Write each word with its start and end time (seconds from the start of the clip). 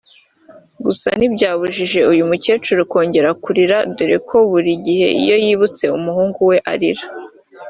Gusa 0.85 1.07
ntibyabujije 1.17 1.99
uyu 2.11 2.23
mukecuru 2.29 2.79
kongera 2.91 3.29
kurira 3.43 3.77
dore 3.95 4.17
ko 4.27 4.37
buri 4.49 4.71
gihe 4.85 5.07
iyo 5.21 5.35
yibutse 5.45 5.83
umuhungu 5.97 6.39
we 6.49 6.57
arira 6.73 7.05